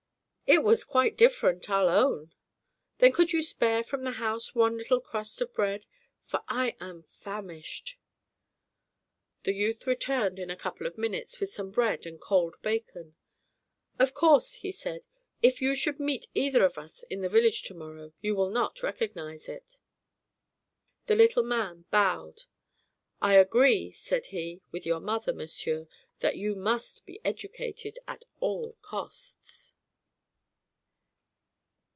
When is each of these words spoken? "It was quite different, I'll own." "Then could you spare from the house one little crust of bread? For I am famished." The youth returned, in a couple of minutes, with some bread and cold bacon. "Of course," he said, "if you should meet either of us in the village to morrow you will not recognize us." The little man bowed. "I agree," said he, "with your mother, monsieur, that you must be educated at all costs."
"It 0.47 0.63
was 0.65 0.83
quite 0.83 1.15
different, 1.15 1.69
I'll 1.69 1.87
own." 1.87 2.33
"Then 2.97 3.13
could 3.13 3.31
you 3.31 3.41
spare 3.41 3.85
from 3.85 4.03
the 4.03 4.11
house 4.11 4.53
one 4.53 4.77
little 4.77 4.99
crust 4.99 5.39
of 5.39 5.53
bread? 5.53 5.85
For 6.25 6.43
I 6.49 6.75
am 6.81 7.03
famished." 7.03 7.97
The 9.43 9.53
youth 9.53 9.87
returned, 9.87 10.39
in 10.39 10.49
a 10.49 10.57
couple 10.57 10.85
of 10.85 10.97
minutes, 10.97 11.39
with 11.39 11.53
some 11.53 11.71
bread 11.71 12.05
and 12.05 12.19
cold 12.19 12.57
bacon. 12.61 13.15
"Of 13.97 14.13
course," 14.13 14.55
he 14.55 14.73
said, 14.73 15.05
"if 15.41 15.61
you 15.61 15.73
should 15.73 16.01
meet 16.01 16.25
either 16.33 16.65
of 16.65 16.77
us 16.77 17.03
in 17.03 17.21
the 17.21 17.29
village 17.29 17.61
to 17.63 17.73
morrow 17.73 18.11
you 18.19 18.35
will 18.35 18.49
not 18.49 18.83
recognize 18.83 19.47
us." 19.47 19.79
The 21.05 21.15
little 21.15 21.43
man 21.43 21.85
bowed. 21.91 22.41
"I 23.21 23.35
agree," 23.35 23.91
said 23.91 24.25
he, 24.27 24.59
"with 24.69 24.85
your 24.85 24.99
mother, 24.99 25.31
monsieur, 25.31 25.87
that 26.19 26.35
you 26.35 26.55
must 26.55 27.05
be 27.05 27.21
educated 27.23 27.99
at 28.05 28.25
all 28.41 28.73
costs." 28.81 29.75